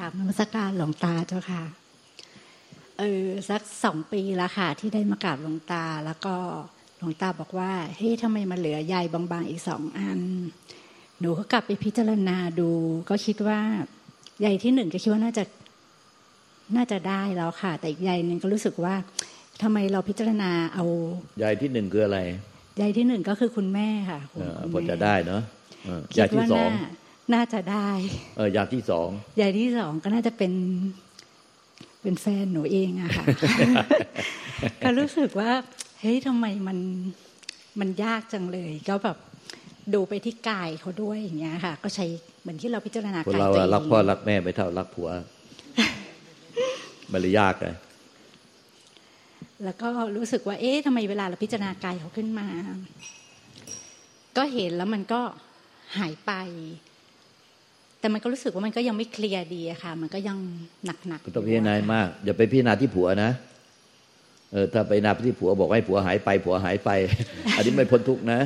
[0.00, 1.62] ราบนมัสการหลวงตาเจ้าค่ะ
[2.98, 6.34] เออสักสองปีแล้วค่ะ ที่ได้มากราบหลวงตา แล้วก็
[6.98, 10.20] หลวงตาบอกว่าเฮ้ยทำไมมันเหลือใยบางๆอีกสองอัน
[11.20, 12.70] หนูก็กลับไปพิจารณาดู
[13.08, 13.60] ก็คิดว่า
[14.40, 15.44] ใยที่หนึ่งก็คิดว่าน่าจะ
[16.76, 18.94] น่าจะได้แล้วค่ะ แต่อีกใยหนึ่งก็รู้สึกว่า
[19.62, 20.84] ทำไมเราพิจารณาเอา
[21.40, 22.18] ใยที่หนึ่งคืออะไร
[22.78, 24.20] ใยที่หนึ่งก็คือคุณแม่ค่ะ
[24.72, 25.42] พอจะได้เนาะ
[26.14, 26.70] ใยที่สอง
[27.34, 27.88] น่าจะได้
[28.36, 30.52] เอออย่างที่สองอย่างที่สองก็น่าจะเป็น
[32.02, 33.24] เป็นแฟนหนูเองอะค่ะ
[34.82, 35.50] ก็รู้สึกว่า
[36.00, 36.78] เฮ้ยทำไมมัน
[37.80, 39.18] มันยากจังเลย ก็แบบ
[39.94, 42.06] ดูไปที่กายเขาด้วยอย่างเงี้ยค่ะ ก็ใช้
[42.40, 45.08] เหมือนที่เราพิจารณากายตัวเองเรารักพ่อรักแม่ไม่เท่ารักผัว
[47.12, 47.74] มันเลยยากเลย
[49.64, 52.46] แล้วก็รู้สึกว่า เอ๊ะทำไมเวลาเราพิจารณากายเขาขึ้นมา
[54.36, 55.22] ก็เห็นแล้วมันก็
[55.98, 56.32] หายไป
[58.00, 60.36] แต่มันก็รู้สึกว่ามันก็ยังไม่เคลียร์ดีอะค่ะ มันก็ยัง
[60.86, 63.30] หนักหนักต้องพิจารณามากอย่าไปพิจารณาที่ผัวนะ
[64.52, 66.90] เออถ้าไปนาที่ผัวบอกให้ผัวหายไป ผัวหายไป
[67.56, 68.40] อันนี้ไม่พ้นทุกนะ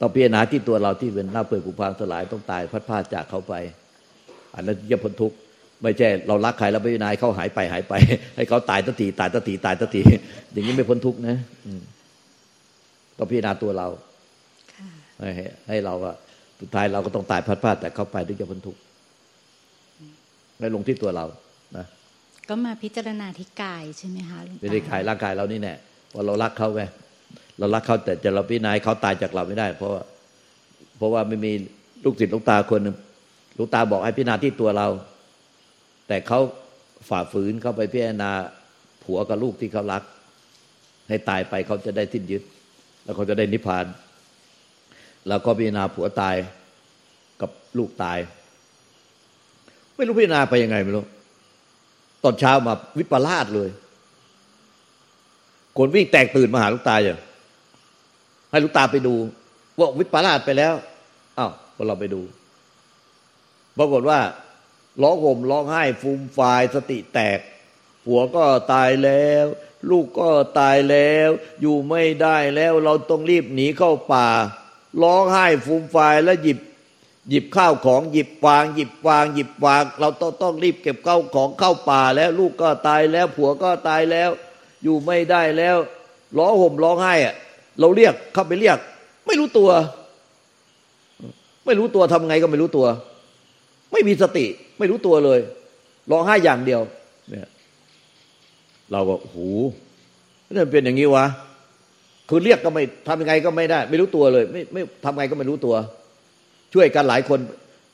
[0.00, 3.54] ต้องพิจารณาที่ตัวเราที่เป็นหน้าเปื่อยผุพังสลายต้องตายพัดพาจากเขาไป
[4.54, 5.32] อันนั้นจะพ้นทุก
[5.82, 7.94] ไม่ใช่เรารักใครแล้วไปพิจารณาเขาหายไปหายไป
[8.36, 10.02] ให้เขาตายตัทีตายตัทีตายตัที
[10.52, 11.36] อย่างนี้ไม่พ้นทุกนะ
[13.18, 13.88] ต้องพิจารณาตัวเรา
[15.18, 15.30] ให้
[15.68, 16.16] ให้เราอะ
[16.62, 18.80] สุดท้ายเราก็ต้องตายพัดพลาดแต่เข้าไปด้วยจะพ้นทุกข์
[20.58, 21.24] ไม่ลงที่ตัวเรา
[21.76, 21.86] นะ
[22.48, 25.74] ก็มาพิจารณาที่กายใช่ไหมคะไม่ได้ขายร่างกายเรานี่แน่
[26.14, 26.82] ว่าเรารักเขาไง
[27.58, 30.02] เรารักเขาแต่จะเราพิจารณาเขาตายจากเราไม่ได้ เพราะว่า
[30.96, 31.52] เพราะว่าไม่มี
[32.04, 32.96] ลูกศิษย์ลูกตาคนหนึ่ง
[33.58, 34.88] ลูกตาบอกให้พิจารณาที่ตัวเรา
[36.08, 36.40] แต่เขา
[37.08, 38.30] ฝ่าฝืนเข้าไปพิจารณา
[39.04, 40.02] ผัวกับลูกที่เขารัก
[41.08, 42.42] ให้ตายไปเขาจะได้ทิ้นยึด
[43.04, 43.84] แล้วเขาจะได้นิพพาน
[45.28, 46.36] แล้วก็พิจารณาผัวตาย
[47.40, 48.18] กับลูกตาย
[49.96, 51.04] ไม่รู้พิจารณาไปยังไงไม่รู้
[52.22, 53.70] ตอนเช้ามาวิปลาสเลย
[55.78, 57.18] คนวิ่งแตกตื่นมาหาลูกตาอย่าง
[58.50, 59.14] ให้ลูกตาไปดู
[59.78, 60.74] ว่าวิปลาสไปแล้ว
[61.38, 62.22] อ้าวพอเราไปดู
[63.78, 64.20] ปรากฏว่า
[65.02, 67.38] ร้องห่มร้องไห้ฟูมฟายสติแตก
[68.04, 69.44] ผัวก็ตายแล้ว
[69.90, 70.28] ลูกก็
[70.58, 71.28] ตายแล้ว
[71.60, 74.28] อยู่ไม่ได้แล้ว เราต้องรีบหนีเข้าป่า
[75.02, 76.58] ร้องไห้ฟูมฟายแล้วหยิบ
[77.30, 84.30] หยิบข้าวของหยิบวาง หยิบวาง หยิบวาง เราต้องต้องรีบเก็บข้าวของเข้าป่าแล้วลูกก็ตายแล้ว ผัวก็ตายแล้ว
[84.82, 85.76] อยู่ไม่ได้แล้ว
[86.38, 87.34] ร้องห่มร้องไห้อะ
[87.80, 88.78] เราเรียกเข้าไปเรียก
[89.26, 89.70] ไม่รู้ตัว
[91.66, 92.86] ไม่รู้ตัวทำไงก็ไม่รู้ตัว
[93.92, 94.46] ไม่มีสติ
[94.78, 95.40] ไม่รู้ตัวเลย
[96.10, 96.80] ร้องไห้อย่างเดียว
[97.30, 97.48] เนี่ย
[98.92, 99.38] เราก็โอ้โห
[100.54, 101.26] นี่เป็นอย่างนี้วะ
[102.34, 105.74] คือเรียกก็ไม่ทำยังไงก็ไม่ได้ ไม่รู้ตัวเลย ไม่ไม่ทำไงก็ไม่รู้ตัว
[106.74, 107.38] ช่วยกันหลายคน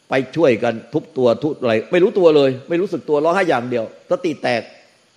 [0.09, 4.63] ไปช่วยกันทุบตัวทุบอะไรไม่รู้ตัวเลย ไม่รู้สึกตัวร้องไห้อย่างเดียวสติแตก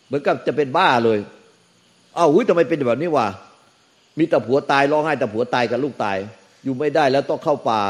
[0.07, 1.19] เหมือนกับจะเป็นบ้าเลย
[2.15, 3.27] เอ้าวหุ้ยทำไมเป็นแบบนี้วะ
[4.19, 6.17] มีแต่ผัวตายร้องไห้แต่ผัวตายกับลูกตาย
[6.63, 7.81] อยู่ไม่ได้แล้วต้องเข้าป่า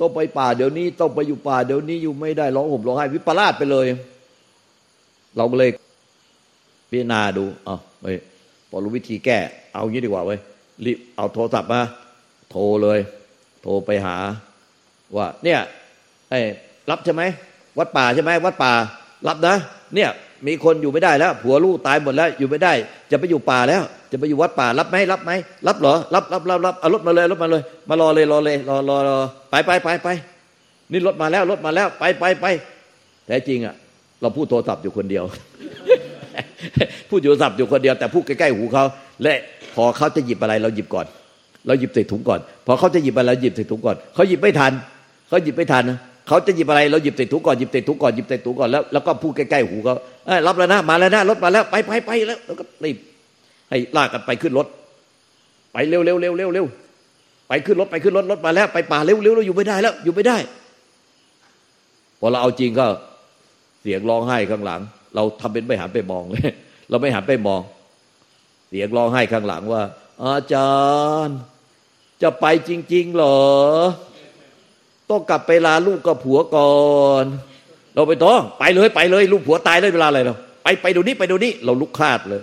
[0.00, 3.86] ต้องไปป่าเดี๋ยวนี้ต้องไปอยู่ป่าเดี๋ยวนี้อยู่ไม่ได้ร้องห่มร้องไห้วิปลาสไปเลย
[5.36, 5.70] เราก็เลย
[6.90, 8.06] พิจารณาดูอ๋อไป
[8.70, 9.38] พอรู้วิธีแก้
[9.72, 10.40] เอางี้ดีกว่าเว้ย
[10.84, 11.80] รีบเอาโทรศัพท์มา
[12.50, 12.98] โทรเลย
[13.62, 14.16] โทรไปหา
[15.16, 15.60] ว่า เนี่ย
[16.30, 16.40] ไอ้
[16.90, 17.22] รับใช่ไหม
[17.78, 18.72] วัดป่าใช่ไหมวัดป่า
[19.28, 19.54] รับนะ
[19.94, 20.10] เนี่ย
[20.46, 22.72] มีคนอยู่ไม่ได้แล้ว ผัวลูกตายหมดแล้ว อยู่ไม่ได้
[23.10, 25.30] จะไปอยู่ป่าแล้ว จะไปอยู่วัดป่า รับไหมรับไหม
[25.66, 29.16] รับเหรอรับรับรับรับเอารถมาเลยรถมาเลย มารอเลยรอเลยรอรอรอ
[29.50, 30.08] ไปไปไปไป
[30.92, 32.46] นี่รถมาแล้วรถมาแล้วไปไปไป
[33.26, 33.74] แต่จริงอะ
[34.20, 35.24] เราพูดโทรศัพท์อยู่คนเดียว
[37.08, 38.84] พูดโทรศัพท์อยู่คนเดียวแต่พูดใกล้ๆหูเขา
[39.22, 39.36] และ
[39.74, 41.06] พอเขาจะหยิบอะไรเราหยิบก่อน
[41.66, 44.72] เราหยิบใส่ถุงก่อน พอเขาจะหยิบอะไรเราหยิบใส่ถุงก่อนเขาหยิบไม่ทัน
[45.28, 45.84] เขาหยิบไม่ทัน
[46.28, 49.94] เขาจะหยิบอะไรเราหยิบใส่ถุงก่อนหยิบใส่ถุงก่อนหยิบใส่ถุงก่อนแล้วแล้วก็พูดใกล้ๆหูเขา
[50.46, 52.96] รับแล้วนะมาแล้วนะรถมาแล้วไปไปไปแล้วแล้วก็รีบ
[53.70, 54.66] ให้ลากกันไปขึ้นรถ
[55.72, 56.66] ไปเร็วเร็วเร็วเร็วเร็ว
[57.48, 60.36] ไปขึ้นรถไปขึ้นรถรถมาแล้วไปป่าเร็วเร็วเราอยู่ไม่ได้แล้ว อยู่ไม่ได้
[62.20, 62.86] พอเราเอาจริงก็
[63.82, 64.80] เสียงร้องไห้ข้างหลัง
[65.14, 66.52] เราทำเป็นไม่หันไปมองเลย
[66.90, 67.60] เราไม่หันไปมอง
[68.76, 69.82] สียงร้องไห้ข้างหลังว่า
[70.24, 70.74] อาจา
[71.26, 71.38] รย์
[72.22, 73.40] จะไปจริง ๆ เหรอ
[75.10, 76.78] ต้องกลับไปลาลูกกับผัวก่อ
[77.22, 77.24] น
[77.94, 82.42] เราไปต้องไปเลยไปเลย ลูกผัวตายเลยเวลาอะไรเราไปไปดูนี่ไปดูนี่เราลุกคาดเลย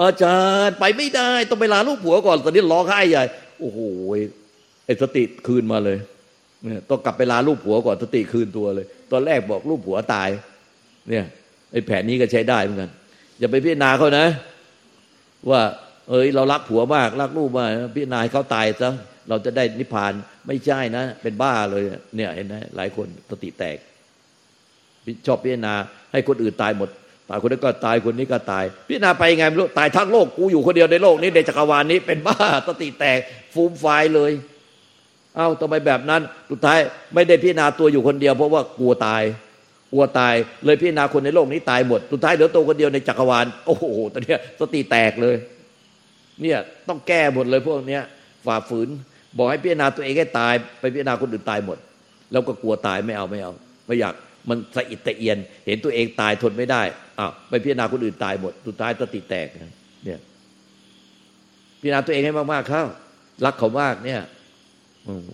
[0.00, 3.24] อาจารย์ไปไม่ได้ ต้องไปลาลูกผัวก่อน ตอนนี้ร้องไห้ใหญ่
[3.60, 3.78] โอ้โห
[4.86, 5.98] ไอ้สติคืนมาเลย
[6.62, 10.28] เนี่ยต้องกลับไปลาลูกผัวก่อนสติคืนตัวเลย ตอนแรกบอกลูกผัวตาย
[11.08, 11.24] เนี่ย
[11.72, 12.90] ไอ้แผนนี้ก็ใช้ได้เหมือนกัน
[13.38, 14.26] อย่าไปพิจารณาเขานะ
[15.50, 15.62] ว่า
[16.10, 18.90] เอ้ยเรารักผัวมากรักลูกมากพี่นายเขาตายซะ
[19.28, 20.12] เราจะได้นิพพาน
[20.46, 21.84] ไม่ใช่นะ เป็นบ้าเลย
[22.16, 23.76] เนี่ยเห็นไหมหลายคนสติแตก
[25.26, 25.74] ชอบพิจารณา
[26.12, 26.88] ให้คนอื่นตายหมด
[27.30, 32.36] ตายคนนี้ก็ตายคนนี้ก็ตาย พิจารณาไปยังไงไม่รู้ตายทั้งโลกกูอยู่คนเดียวในโลกนี้ในจักรวาลนี้เป็นบ้า
[32.66, 33.18] สติแตก
[33.54, 34.32] ฟูมไฟเลย
[35.36, 36.78] เอ้าทำไมแบบนั้นสุดท้าย
[37.14, 39.22] ไม่ได้พิจารณาตัวอยู่คนเดียว เพราะว่ากลัวตาย
[39.92, 45.36] กลัวตายเลยพิจารณาคนในโลกนี้ตายหมด สุดท้ายเหลือตัวคนเดียวในจักรวาล โอ้โหตอนนี้สติแตกเลย
[46.42, 46.58] เนี่ย
[46.88, 48.02] ต้องแก้หมดเลยพวกเนี้ย
[48.46, 48.88] ฝ่าฝืน
[49.36, 51.78] บอกให้พิจารณาตัวเองให้ตาย ไปพิจารณาคนอื่นตายหมด
[52.32, 53.52] แล้วก็กลัวตายไม่เอาไม่เอา
[53.86, 54.14] ไม่อยาก
[54.48, 56.82] มันสะอิดตะเอียน เห็นตัวเองตายทนไม่ได้
[57.18, 59.46] อ้าวไปพิจารณาคนอื่นตายหมด สุดท้ายสติแตก
[60.04, 60.20] เนี่ย
[61.80, 62.84] พิจารณาตัวเองให้มากๆเข้า
[63.44, 64.20] รักเขามากเนี่ย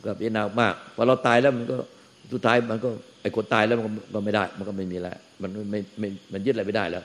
[0.04, 1.76] ก็พิจารณามากพอเราตายแล้วมันก็
[2.32, 2.88] สุดท้ายมันก็
[3.22, 3.84] ไอ้คนตายแล้วมัน
[4.14, 7.04] ก็ไม่ได้ มันก็ไม่มีแล้วมันไม่ไม่มันยึดอะไรไม่ได้แล้ว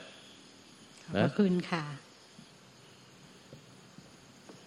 [1.14, 1.84] ขอบคุณค่ะ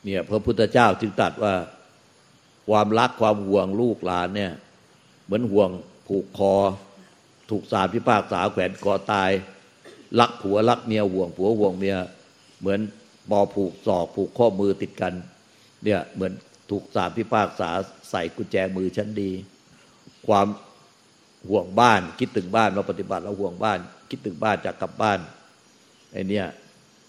[0.04, 1.54] เนี่ย พระพุทธเจ้าจึงตรัสว่า
[2.70, 4.52] ความรักความห่วงลูกหลานเนี่ย
[5.26, 5.70] เหมือนห่วง
[6.08, 6.54] ผูกคอ
[7.50, 9.32] ถูกสารพิพากษาแขวนคอตาย
[10.20, 11.96] รักผัวรักเมียห่วงผัวห่วงเมีย
[12.60, 12.80] เหมือน
[13.30, 15.14] ปอผูกศอกผูกข้อมือติดกัน
[15.84, 16.32] เนี่ย เหมือน
[16.70, 17.70] ถูกสารพิพากษา
[18.12, 19.32] ใส่กุญแจมือชั้นดี
[20.28, 20.48] ความ
[21.50, 23.80] ห่วงบ้าน คิดถึงบ้านมาปฏิบัติแล้วห่วงบ้าน
[24.10, 25.20] คิดถึงบ้านจากกลับบ้าน
[26.12, 26.46] ไอเนี่ย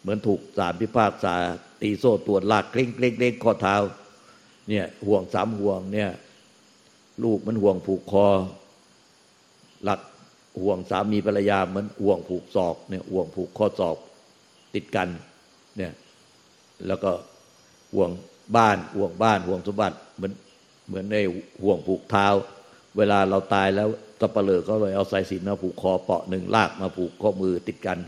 [0.01, 1.35] เหมือนถูกสารพิพากษา
[1.81, 3.77] ตีโซ่ตรวจลากเกล้งเกล้งเกล้งข้อเท้า
[4.69, 6.11] เนี่ยห่วงสามห่วงเนี่ย
[7.25, 8.27] ลูกมันห่วงผูกคอ
[9.85, 10.01] หลัก
[10.63, 13.97] ห่วงสามีภรรยาเหมือนห่วงผูกศอกเนี่ยห่วงผูกข้อศอก
[14.75, 15.09] ติดกัน
[15.77, 15.93] เนี่ย
[16.87, 17.11] แล้วก็
[17.95, 18.11] ห่วง
[18.57, 20.33] บ้านห่วงบ้านห่วงสมบัติเหมือน
[20.89, 21.17] เหมือนใน
[21.63, 22.27] ห่วงผูกเท้า
[22.99, 23.89] เวลาเราตายแล้ว
[24.21, 27.99] ตะเปลือก็เลยเอาสายสิญมาผูกคอเปาะหนึ่งลากมาผูกข้อมือติดกัน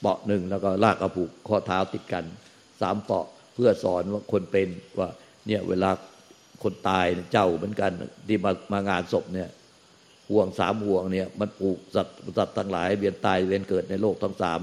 [0.00, 2.24] เปาะหนึ่งแล้วก็ลากเอาผูกข้อเท้าติดกัน
[2.80, 4.68] สามเปาะเพื่อสอนว่าคนเป็น
[4.98, 5.08] ว่า
[5.46, 5.90] เนี่ยเวลา
[6.62, 7.90] คนตายเจ้าเหมือนกัน
[8.28, 9.48] ที่มามางานศพเนี่ย
[10.30, 14.60] ห่วงสามห่วงเนี่ย มันปลูกสัตว์สัตว์ทั้งหลายเวียนตายเวียนเกิดในโลกทั้งสาม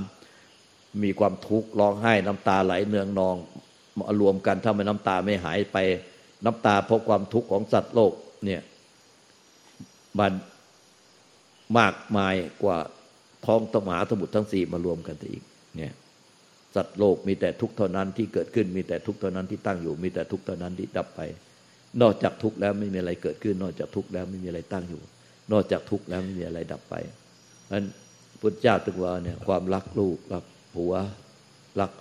[1.03, 3.35] มีความทุกข์ร้องไห้น้ำตาไหลเนืองนอง
[3.97, 5.77] มารวมกันถ้ามันน้ำตาไม่หายไป
[6.45, 8.13] น้ำตาเพราะความทุกข์ของสัตว์โลก
[8.45, 8.61] เนี่ย
[10.19, 10.33] มัน
[11.77, 12.77] มากมายกว่า
[13.45, 15.41] ท้องตมหาสมุทรทั้งสี่มารวมกันอีก
[15.77, 15.93] เนี่ย
[16.75, 21.21] สัตว์โลกมีแต่ทุกข์เท่านั้นที่เกิดขึ้นมีแต่ทุกข์เท่านั้นที่ตั้งอยู่ มีแต่ทุกข์เท่านั้นที่ดับไป
[22.01, 25.01] นอกจากทุกข์แล้วไม่มีอะไรเกิดขึ้น นอกจากทุกข์แล้วไม่มีอะไรตั้งอยู่
[25.51, 26.95] นอกจากทุกข์แล้วไม่มีอะไรดับไป
[27.73, 27.85] นั้น
[28.41, 30.93] พุทธเจ้าตรัสว่าเนี่ยความรักลูกรักผัว
[31.79, 31.91] รัก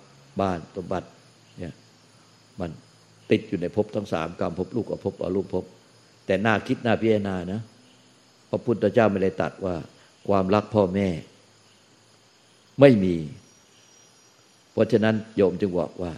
[0.41, 1.07] บ้านสมบัติ
[1.59, 1.73] เนี่ย
[2.59, 2.69] มัน
[3.31, 5.65] ติดอยู่ในภพทั้งสามกรรมภพลูกกับภพอรูปภพ
[6.25, 7.61] แต่น่าคิดน่าพิจารณานะ
[8.49, 9.75] พระพุทธเจ้าไม่ได้ตัดว่า
[10.27, 11.07] ความรักพ่อแม่
[12.81, 13.15] ไม่มี
[14.71, 16.13] เพราะฉะนั้นโยมจึงบอกว่า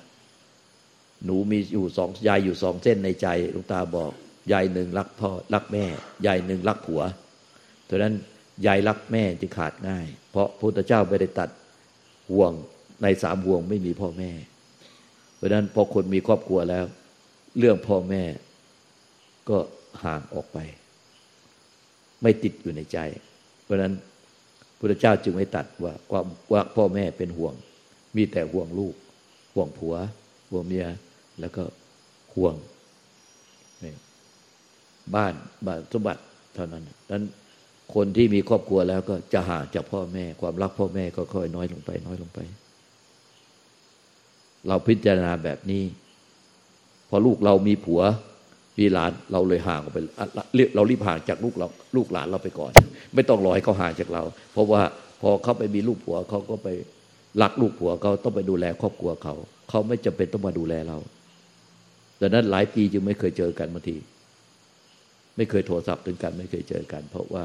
[1.25, 4.11] หนูมีอยู่สองยายอยู่สองเส้นในใจลุงตาบอก
[4.51, 5.85] ยายหนึ่งรักพ่อรักแม่
[6.25, 7.01] ยายหนึ่งรักผัว
[7.85, 8.13] เพราะนั้น
[8.65, 11.49] ยายรักแม่จึงขาดง่าย เพราะพระพุทธเจ้าไม่ได้ตัด
[12.31, 12.51] ห่วง
[13.01, 14.31] ในสามห่วงไม่มีพ่อแม่
[15.35, 16.85] เพราะนั้นพอคนมีครอบครัวแล้ว
[17.57, 18.23] เรื่องพ่อแม่
[19.49, 19.57] ก็
[20.03, 20.57] ห่างออกไป
[22.21, 22.97] ไม่ติดอยู่ในใจ
[23.63, 23.93] เพราะนั้น
[24.79, 27.53] พุทธเจ้าจึงไม่ตัดว่าความว่าพ่อแม่เป็นห่วง
[28.15, 28.95] มีแต่ห่วงลูก
[29.53, 29.95] ห่วงผัว
[30.51, 30.85] ห่วงเมีย
[31.39, 31.63] แล้วก็
[32.35, 32.55] ห่วง
[35.15, 35.33] บ้าน
[35.67, 36.21] บ้านสมบัติ
[36.55, 37.23] เท่านั้นนั้น
[37.95, 42.39] คนที่มีครอบครัวแล้วก็จะห่างจากพ่อแม่ ความรักพ่อแม่ก็ค่อยน้อยลงไป น้อยลงไป
[44.67, 45.83] เราพิจารณาแบบนี้
[47.09, 48.01] พอลูกเรามีผัว
[48.79, 49.99] มีหลานเราเลยห่างออกไป
[50.75, 52.71] เรารีบห่างจากลูกเราลูกหลานเราไปก่อน
[53.15, 54.81] ไม่ต้องรอให้เขาห่างจากเรา เพราะว่า
[55.21, 56.67] พอเขาไปมีลูกผัวเขาก็ไป
[57.41, 59.33] รักลูกผัวเขาต้องไปดูแลครอบครัวเขา
[59.69, 60.97] เขาไม่จำเป็นต้องมาดูแลเรา
[62.21, 63.97] ดังนั้นหลายปีจึงไม่เคยเจอกันบางที
[65.37, 67.43] ไม่เคยโทรศัพท์ถึงกันไม่เคยเจอกัน เพราะว่า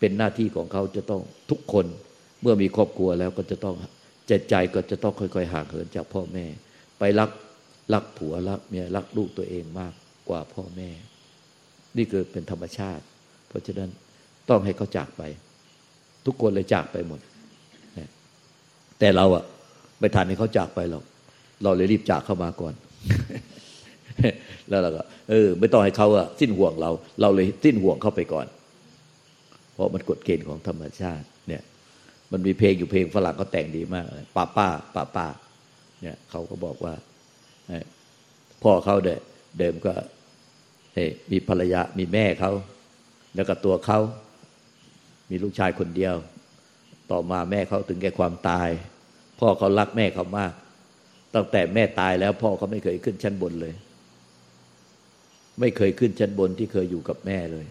[0.00, 1.86] เป็นหน้าที่ของเขาจะต้องทุกคน
[2.42, 3.74] เมื่อมีครอบครัวแล้วก็จะต้อง
[4.26, 6.46] ใจใจก็จะต้องค่อยๆห่างเหินจากพ่อแม่
[6.98, 7.30] ไปรัก
[7.92, 9.92] รักผัวรักเมียรักลูกตัวเองมาก
[10.28, 10.90] กว่าพ่อแม่
[11.96, 13.04] นี่คือเป็นธรรมชาติ
[13.48, 13.90] เพราะฉะนั้น
[14.50, 15.22] ต้องให้เขาจากไป
[16.26, 17.20] ทุกคนเลยจากไปหมด
[18.98, 19.44] แต่เราอะ
[20.00, 21.04] ไม่ทันให้เขาจากไปหรอก
[21.62, 22.74] เราเลยรีบจากเข้ามาก่อน
[24.68, 26.90] แล้วเราก็เออ ไม่ต้องให้เขาอะสิ้นห่วงเรา
[27.20, 28.46] เราเลยสิ้นห่วงเข้าไปก่อน
[29.72, 31.62] เพราะมันกฎเกณฑ์ของธรรมชาติเนี่ย
[32.32, 34.04] มันมีเพลงอยู่เพลงฝรั่งก็แต่งดีมาก
[34.36, 35.26] ป้าป้าป้าป้า
[36.02, 36.94] เนี่ยเขาก็บอกว่า
[38.62, 39.16] พ่อเขาเด้
[39.58, 39.92] เดิมก็
[41.30, 42.52] มีภรรยามีแม่เขา
[43.34, 43.98] แล้วก็ตัวเขา
[45.30, 46.14] มีลูกชายคนเดียว
[47.10, 48.68] ต่อมาแม่เขาถึงแก่ความตาย
[49.40, 50.52] พ่อเขารักแม่เขามาก
[51.34, 53.74] ตั้งแต่แม่ตายแล้วพ่อเขาไม่เคยขึ้นชั้นบนเลย
[55.60, 57.66] ไม่เคยขึ้นชั้นบนที่เคยอยู่กับแม่เลย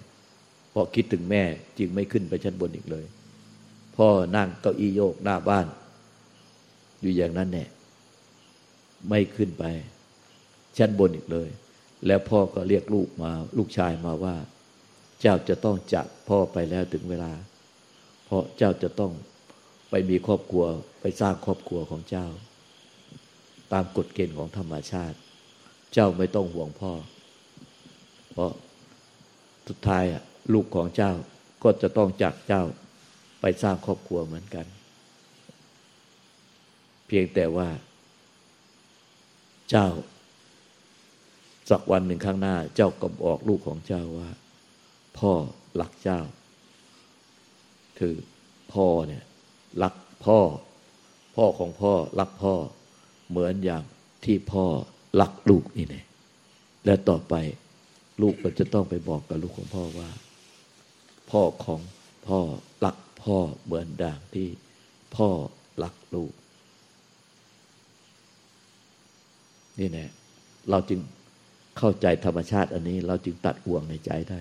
[0.74, 1.44] พอคิดถึงแม่
[1.80, 3.06] จึงไม่ขึ้นไปชั้นบนอีกเลย
[3.98, 5.68] พ่อนั่งเก้าอี้โยกหน้าบ้าน
[7.02, 7.66] อยู่อย่างนั้นแน่
[9.10, 9.64] ไม่ขึ้นไป
[10.78, 11.50] ชั้นบนอีกเลย
[12.08, 14.36] แล้วพ่อก็เรียกลูกมา ลูกชายมาว่า
[15.22, 17.32] เจ้าจะต้องจากพ่อไปแล้วถึงเวลา
[18.26, 19.12] เพราะเจ้าจะต้อง
[19.90, 20.66] ไปมีครอบครัว
[21.02, 22.28] ไปสร้างครอบครัวของเจ้า
[23.74, 25.18] ตามกฎเกณฑ์ของธรรมชาติ
[25.94, 26.94] เจ้าไม่ต้องห่วงพ่อ
[28.32, 28.52] เพราะ
[29.68, 30.04] สุดท้าย
[30.54, 31.12] ลูกของเจ้า
[31.64, 32.64] ก็จะต้องจากเจ้า
[33.42, 34.66] ไปสร้างครอบครัวเหมือนกัน
[37.08, 37.70] เพียงแต่ว่า
[39.70, 39.88] เจ้า
[41.70, 44.30] สักวันหนึ่งข้างหน้า เจ้าก็บอกลูกของเจ้าว่า
[45.20, 45.32] พ่อ
[45.82, 46.20] รักเจ้า
[48.00, 48.16] คือ
[48.74, 49.24] พ่อเนี่ย
[49.84, 50.40] รักพ่อ
[51.36, 52.54] พ่อของพ่อรักพ่อ
[53.30, 53.84] เหมือนอย่าง
[54.26, 54.66] ที่พ่อ
[55.22, 56.06] รักลูกนี่เนี่ย
[56.86, 57.34] และต่อไป
[58.22, 60.10] ลูกก็จะต้องไปบอกกับลูกของพ่อว่า
[61.32, 61.82] พ่อของ
[62.28, 62.40] พ่อ
[62.86, 64.48] รักพ่อเหมือนด่างที่
[65.16, 65.30] พ่อ
[65.84, 66.34] รักลูก
[69.80, 70.06] นี่แน่
[70.70, 71.00] เราจึง
[71.78, 74.40] เข้าใจธรรมชาติอันนี้ เราจึงตัดห่วงในใจได้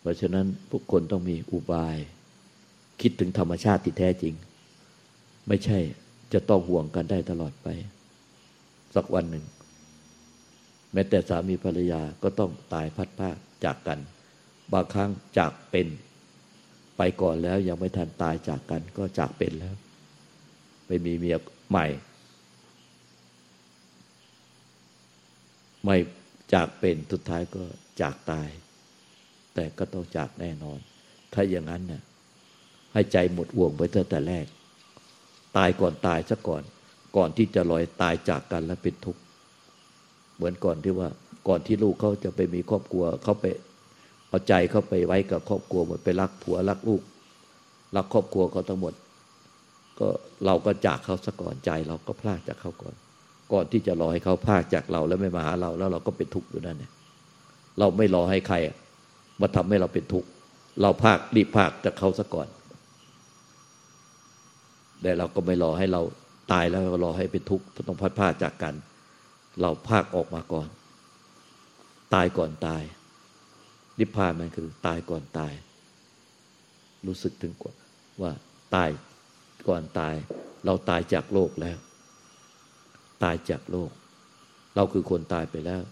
[0.00, 1.96] เพราะฉะนั้นทุกคนต้องมีอุบาย
[3.00, 4.34] คิดถึงธรรมชาติที่แท้จริง
[5.48, 5.78] ไม่ใช่
[6.32, 7.68] จะต้องห่วงกันได้ตลอดไป
[8.94, 9.44] สักวันหนึ่ง
[10.92, 13.98] แม้แต่สามีภรรยาก็ต้องตายพัดพากจากกัน
[14.72, 15.88] บางครั้งจากเป็น
[16.96, 19.74] ไปก่อนแล้วยังไม่ทันตายจากกันก็จากเป็นแล้ว
[20.86, 21.36] ไปมีเมีย
[21.70, 21.86] ใหม่
[25.84, 25.96] ไม่
[26.54, 27.62] จากเป็นสุดท้ายก็
[28.00, 28.48] จากตาย
[29.54, 30.78] แต่ก็ต้องจากแน่นอน
[31.32, 32.02] ถ้าอย่างนั้นน่ะ
[32.92, 34.46] ให้ใจหมดห่วงไปตั้งแต่แรก
[35.56, 36.62] ตายก่อนตายซะก่อน
[37.16, 39.20] ก่อนที่จะลอยตายจากกันแล้วเป็นทุกข์
[40.36, 41.08] เหมือนก่อนที่ว่า
[41.48, 43.44] ก่อนที่ลูกเขาจะไปมีครอบครัวเขาไป
[44.28, 47.02] เอาใจเขาไปไว้กับครอบครัวหมดไปรักผัวรักลูก
[47.96, 48.94] รักครอบครัวเขาทั้งหมด
[49.98, 50.08] ก็
[50.44, 52.94] เราก็จากเขาซะก่อนใจ เราก็พลากจากเขาก่อน
[53.52, 56.92] ก่อนที่จะรอให้เขาพากจากเราแล้วไม่มาหาเรา แล้วเราก็เป็นทุกข์อยู่นั่นเนี่ย
[57.78, 58.56] เราไม่รอให้ใคร
[59.40, 60.28] มาทำให้เราเป็นทุกข์
[60.82, 62.48] เราภาครีบภาคจากเขาซะก่อน
[65.02, 66.02] แต่เราก็ไม่รอให้เรา
[66.52, 68.74] ตายแล้วรอให้เป็นทุกข์ต้องพัดพาจากกัน
[69.60, 70.68] เราภาคออกมาก่อน
[72.14, 72.82] ตายก่อนตาย
[73.98, 75.52] นิพพานมันคือ ตายก่อนตาย
[77.06, 77.72] รู้สึกถึงกว่า
[78.22, 78.32] ว่า
[78.74, 78.90] ตาย
[79.68, 80.14] ก่อนตาย
[80.64, 81.76] เราตายจากโลกแล้ว
[83.22, 83.90] ตายจากโลก
[84.74, 85.82] เราคือคนตายไปแล้ว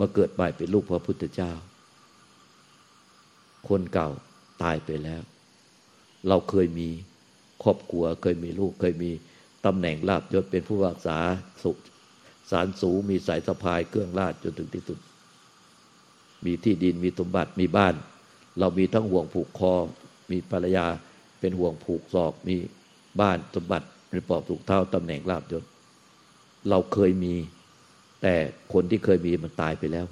[0.00, 1.52] มาเกิดใหม่เป็นลูกพระพุทธเจ้า
[3.68, 4.10] คนเก่า
[4.62, 5.22] ตายไปแล้ว
[6.28, 6.88] เราเคยมี
[7.62, 9.10] ครอบครัว เคยมีลูกเคยมี
[9.66, 11.18] ตำแหน่งลาบยศเป็นผู้รักษา
[11.62, 11.72] สุ
[12.50, 14.98] สารสูงมีสายสะพายเครื่องราชจนถึงที่สุด
[16.44, 17.94] มีที่ดินมีสมบัติมีบ้าน
[18.58, 19.74] เรามีทั้งห่วงผูกคอ
[20.30, 20.86] มีภรรยา
[21.40, 22.56] เป็นห่วงผูกศอกมี
[23.20, 25.64] บ้านสมบัติมีปอบถูกเท่าตำแหน่งลาบยศ
[26.70, 27.34] เราเคยมี
[28.22, 28.34] แต่
[28.72, 30.06] คนที่เคยมีมันตายไปแล้ว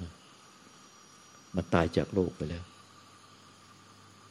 [1.55, 2.63] มันตายจากโลกไปแล้ว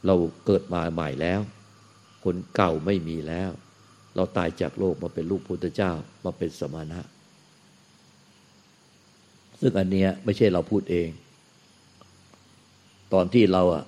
[0.07, 0.15] เรา
[0.47, 1.41] เกิดมาใหม่แล้ว
[2.25, 3.51] คนเก่าไม่มีแล้ว
[4.17, 5.93] เราตายจากโลกมาเป็นลูกพุทธเจ้า
[6.25, 7.01] มาเป็นสมณะ
[9.61, 11.09] ซึ่งอันเนี้ยไม่ใช่เราพูดเอง
[13.13, 13.85] ตอนที่เราอะ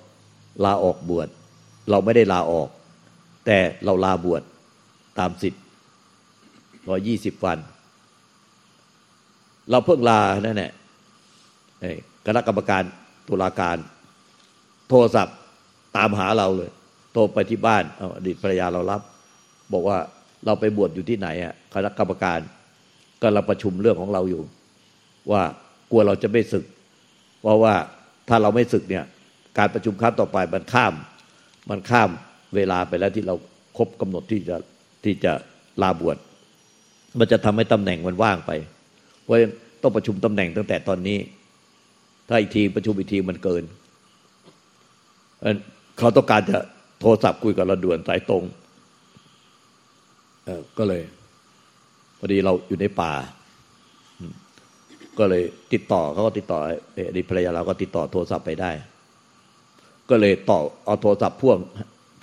[0.65, 1.27] ลาออกบวช
[1.89, 2.69] เราไม่ได้ลาออก
[3.45, 4.41] แต่เราลาบวช
[5.19, 5.63] ตามสิทธิ์
[6.87, 7.57] ร้อยี่สิบวัน
[9.71, 10.71] เราเพิ่งลานั่นแหละ
[12.27, 12.83] คณะกรรมการ
[13.27, 13.77] ตุลาการ
[14.89, 15.37] โทรศัพท์
[15.97, 16.69] ตามหาเราเลย
[17.13, 17.83] โทรไปที่บ้าน
[18.15, 19.01] อดีตภรรยาเรารับ
[19.73, 19.97] บอกว่า
[20.45, 22.39] เราไปบวชอยู่ที่ไหนอะคณะกรรมการ
[23.21, 24.41] ก็เราประชุมเรื่องของเราอยู่
[25.31, 25.43] ว่า
[25.91, 26.65] กลัวเราจะไม่ศึก
[27.41, 27.73] เพราะว่า
[28.29, 29.05] ถ้าเราไม่ศึกเนี่ย
[29.57, 30.93] การประชุมครั้งต่อไปมันข้าม
[31.69, 32.09] มันข้าม
[32.55, 33.35] เวลาไปแล้วที่เรา
[33.77, 34.57] ครบกำหนดที่จะ
[35.03, 35.33] ที่จะ
[35.81, 36.17] ลาบวช
[37.19, 38.51] มันจะทำให้ตำแหน่งมันว่างไป
[39.25, 39.35] เพราะ
[39.81, 41.17] ต้องประชุมตำแหน่งตั้งแต่ตอนนี้
[42.29, 43.63] ถ้าอีกทีประชุมอีกทีมันเกิน
[45.97, 46.57] เขาต้องการจะ
[46.99, 48.43] โทรศัพท์คุยกับเราด่วนสายตรง
[50.45, 51.01] เอก็เลย
[52.19, 53.13] พอดีเราอยู่ในป่า
[55.19, 56.59] ก็เลยติดต่อเขาก็ติดต่อ
[57.07, 58.71] อดีภรรยาเราก็ติดต่อโทรศัพท์ไปได้
[60.09, 61.57] ก็เลยต่อเอาโทรศัพท์พ่วง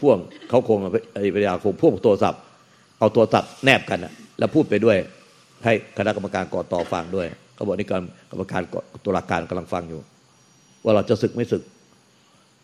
[0.01, 0.19] พ่วง
[0.49, 0.79] เขาคง
[1.15, 2.41] อดีภรรยาคงพ่วงโทรศัพท์
[2.99, 4.99] เอาโทรศัพท์แนบกันนะแล้วพูดไปด้วย
[5.65, 8.63] ให้คณะกรรมการก่อต่อฟังด้วยเขาบอกนี่กรกรรมการ
[9.05, 10.01] ตุลาการกำลังฟังอยู่
[10.85, 11.63] ว่าเราจะศึกไม่ศึก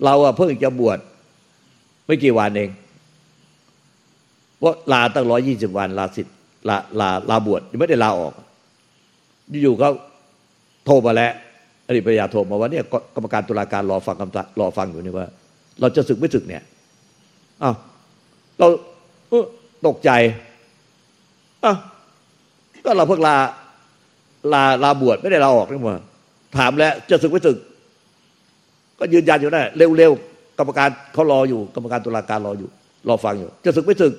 [0.04, 0.98] เราอะเพิ่งจะบวช
[2.06, 2.70] ไม่กี่วันเอง
[4.62, 6.34] ว่าลาตั้งร้อยี่สิบวันลาสิทธิ์
[6.68, 8.32] ลาลาลาบวชยังไม่ได้ลาออก
[9.62, 9.90] อยู่ๆเขา
[10.84, 11.32] โทรมาแล้ว
[11.86, 15.26] อดีตภรรยาโทรมาว่าเนี่ยกรรมการตุลาการรอฟังคำรอฟังอยู่นี่ว่า
[15.80, 16.62] เราจะศึกไม่ศึกเนี่ย
[17.62, 17.74] อ้าว
[18.58, 18.68] เรา
[19.86, 20.10] ตกใจ
[21.64, 21.76] อ้าว
[22.88, 23.36] ก็เราเพิ่งลา
[24.52, 25.96] ลาลาบวชไม่ได้ลาออกนี่มา
[26.56, 27.56] ถามแล้วจะศึกไม่ศึก
[28.98, 29.66] ก็ยืนยันอยู่นั่น
[29.98, 32.68] เร็วๆกรรมการเขารออยู่ กรรมการตุลาการรออยู่
[33.08, 34.12] รอฟังอยู่ จะศึกไม่ศึก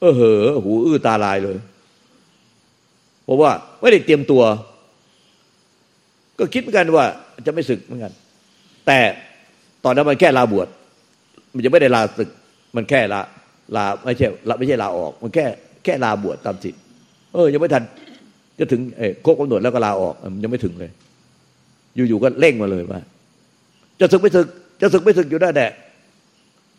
[0.00, 1.56] เออเหอหูอื้อตาลายเลย
[3.24, 3.50] เพราะว่า
[3.80, 4.42] ไม่ได้เตรียมตัว
[6.38, 7.04] ก็คิดเหมือนกันว่า
[7.46, 8.12] จะไม่ศึกเหมือนกัน
[8.86, 8.98] แต่
[9.84, 10.68] ตอนนั้นมันแค่ลาบวช
[11.54, 12.30] มันจะไม่ได้ลาศึก
[12.76, 13.20] มันแค่ลา
[13.76, 15.46] ลาไม่ใช่ลาไม่ใช่ลาออก มันแค่
[15.84, 16.78] แค่ลาบวชตามสิทธิ
[17.34, 17.82] เออ ยังไม่ทัน
[18.58, 20.90] จะถึงเอครบกำหนดแล้วก็ลาออกมันยังไม่ถึงเลย
[21.94, 23.00] อยู่ๆก็เร่งมาเลยว่า
[24.00, 24.46] จะศึกไม่ศึก
[24.80, 25.72] จะศึกไม่ศึกอยู่ได้แดะ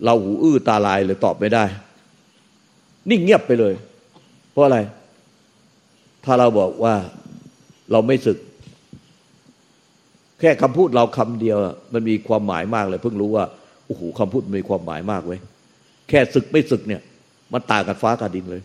[0.05, 1.63] เราหูอื้อตาลายเลยตอบไม่ได้
[3.09, 3.73] นิ่งเงียบไปเลย
[4.51, 4.79] เพราะอะไร
[6.25, 6.95] ถ้าเราบอกว่า
[7.91, 8.37] เราไม่ศึก
[10.39, 11.57] แค่คำพูดเราคำเดียว
[11.93, 13.45] มันมีความหมายมากเลย เพิ่งรู้ว่า
[13.85, 15.39] โอ้โหคำพูดมีความหมายมากเว้ย
[16.09, 17.01] แค่ศึกไม่ศึกเนี่ย
[17.53, 18.61] มันต่างกันฟ้ากับดินเลย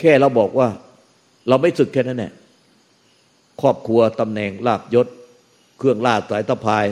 [0.00, 0.68] แค่เราบอกว่า
[1.48, 2.32] เราไม่ศึกแค่นั้นแหละ
[3.60, 5.06] ครอบครัวตำแหน่งลาบยศ
[5.78, 6.86] เครื่องลาดสายตะพาย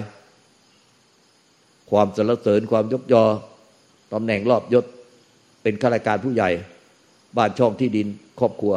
[1.91, 3.25] ความสรรเสริญความยกยอ
[4.13, 4.85] ตำแหน่งรอบยศ
[5.63, 6.51] เป็นข้าราชการผู้ใหญ่
[7.37, 8.07] บ้านช่องที่ดิน
[8.41, 8.75] ครอบครัว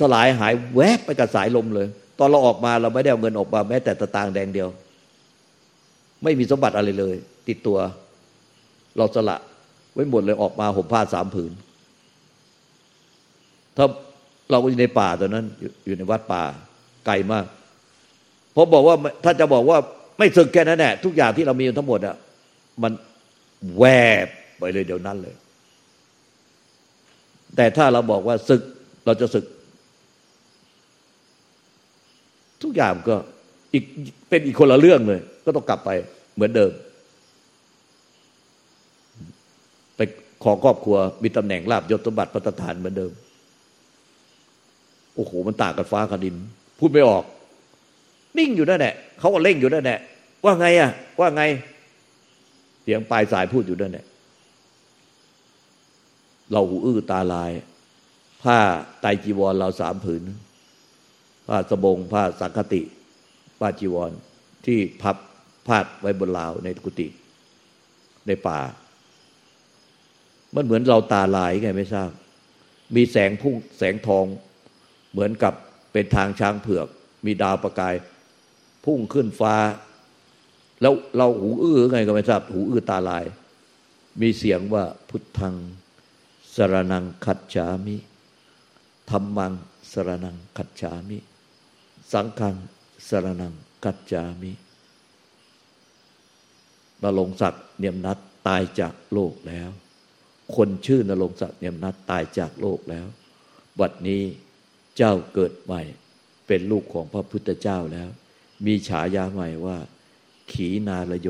[0.00, 1.86] สลายหายแวบไปกับสายลมเลย
[2.18, 4.68] ตอนเราออกมาเราไม่ได้เอาเงินออกมาแม้แต่ตะตางแดงเดียว
[6.22, 7.16] ไม่มีสมบัติอะไรเลย
[7.48, 7.78] ติดตัว
[8.96, 9.36] เราสละ
[9.92, 11.52] ไว้หมดเลยออกมาห่มผ้าสามผืน
[13.76, 13.86] ถ้า
[14.50, 15.44] เราอยู่ในป่าตอนนั้น
[15.86, 16.42] อยู่ในวัดป่า
[17.06, 17.46] ไกลมาก
[18.52, 19.78] เพราะบอกว่าถ้าจะบอกว่า
[20.18, 22.16] ไม่ศึกแค่นั้นแหละทุกอย่างที่เรามีทั้งหมดอะ
[22.82, 22.92] มัน
[23.78, 23.84] แว
[24.24, 24.26] บ
[24.58, 25.34] ไปเลยเดี๋ยวนั้นเลย
[27.56, 28.62] แต่ถ้าเราบอกว่าศึก
[29.06, 29.44] เราจะศึก
[32.62, 33.16] ทุกอย่างก็
[33.72, 33.84] อีก
[34.28, 35.90] เป็นอีกคนละเรื่องเลย ก็ต้องกลับไป
[36.34, 36.72] เหมือนเดิม
[39.96, 40.00] ไป
[40.44, 43.12] ขอครอบครัวมีตำแหน่งลาบยศสมบัติพัฒฐานเหมือนเดิม
[45.16, 46.36] โอ้โหมันต่างกันฟ้ากับดิน
[46.78, 47.24] พูดไม่ออก
[48.38, 49.98] นิ่งอยู่นั่นแหละเขาก็เร่งอยู่นั่นแหละ
[50.44, 51.42] ว่าไงอะ ว่าไง
[52.82, 54.06] เสียงปลายสายพูดอยู่นั่นแหละ
[56.52, 57.50] เราหูอื้อตาลาย
[58.42, 58.58] ผ้า
[59.00, 60.22] ไตจีวรเราสามผืน
[61.46, 62.82] ผ้าสบง ผ้าสังคติ
[63.60, 64.10] ผ้าจีวร
[64.66, 65.16] ที่พับ
[65.66, 67.06] พาดไว้บนราวในกุฏิ
[68.26, 68.60] ในป่า
[70.54, 72.10] มันเหมือนเราตาลายไงไม่ทราบ
[72.96, 74.24] มีแสงพุ่งแสงทอง
[75.16, 75.54] เหมือนกับ
[75.92, 76.86] เป็นทางช้างเผือก
[77.26, 77.94] มีดาวประกาย
[78.84, 79.54] พุ่งขึ้นฟ้า
[80.80, 83.24] แล้วเราหูอื้อไงก็ไม่ทราบ หูอื้อตาลาย
[84.20, 85.54] มีเสียงว่าพุทธัง
[86.54, 87.96] สรนังคัจฉามิ
[89.10, 89.52] ธรรมัง
[89.92, 91.18] สรนังคัจฉามิ
[92.12, 92.56] สังฆัง
[93.08, 93.52] สรนัง
[93.84, 94.52] คัจฉามิ
[97.02, 99.70] นรงศักดิ์เนียมนัดตายจากโลกแล้ว
[100.56, 103.06] คนชื่อนรงศักดิ์เนียมนัดตายจากโลกแล้ว
[103.80, 104.22] บัดนี้
[104.96, 105.82] เจ้าเกิดใหม่
[106.46, 108.08] เป็นลูกของพระพุทธเจ้าแล้ว
[108.66, 109.78] มีฉายาใหม่ว่า
[110.52, 111.28] ขีนาลโย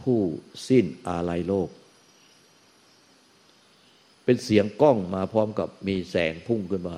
[0.00, 0.20] ผู้
[0.68, 1.68] สิ้นอาลัยโลก
[4.24, 6.96] เป็นเสียงกล้องมาพร้อมกับมีแสงพุ่งขึ้นมา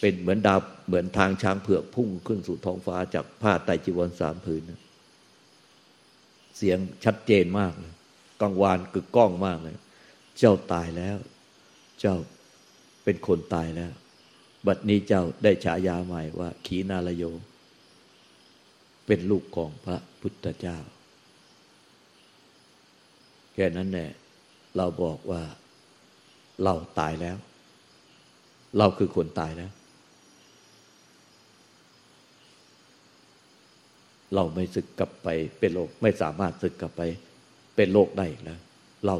[0.00, 4.62] เป็นเหมือนดาวเหมือนทางช้างเผือกพุ่งขึ้นสู่ท้องฟ้าจากผ้าไตจีวรสามผืน
[6.56, 7.92] เสียงชัดเจนมากเลย
[8.40, 9.76] กังวานกึกก้องมากเลย
[10.38, 11.16] เจ้าตายแล้ว
[12.00, 12.16] เจ้า
[13.04, 13.92] เป็นคนตายแล้ว
[14.66, 17.24] บัดนี้เจ้าได้ฉายาใหม่ว่า ขีนาลโย
[19.06, 20.78] เป็นลูกของพระพุทธเจ้า
[23.54, 24.10] แค่นั้นแหละ
[24.76, 25.42] เราบอกว่า
[26.64, 27.36] เราตายแล้ว
[28.78, 29.70] เราคือคนตายแล้ว
[34.34, 37.02] เราไม่สึกกลับไปเป็นโลกไม่สามารถสึกกลับไป
[37.76, 38.60] เป็นโลกได้อีกแล้ว
[39.06, 39.16] เรา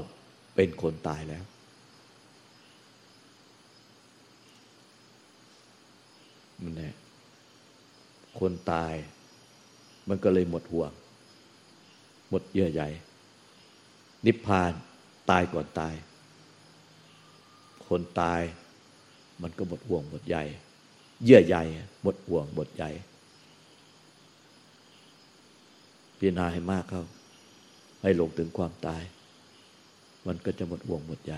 [0.57, 1.45] เป็นคนตายแล้ว
[6.63, 6.89] มันแน่
[8.39, 8.95] คนตาย
[10.09, 10.93] มันก็เลยหมดห่วง
[12.31, 12.83] หมดเยื่อใย
[14.27, 14.73] นิพพาน
[15.31, 15.95] ตายก่อนตาย
[17.87, 18.43] คนตาย
[19.43, 20.37] มันก็หมดห่วง หมดใย
[21.25, 21.57] เยื่อใย
[22.03, 22.85] หมดห่วง หมดใย
[26.19, 27.05] พิจารณาให้มากเข้า
[28.03, 29.03] ให้ลงถึงความตาย
[30.27, 31.35] มันก็จะหมดห่วง หมดใย